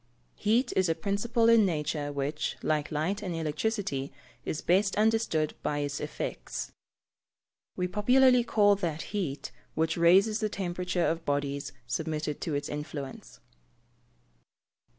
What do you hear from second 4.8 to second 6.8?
understood by its effects.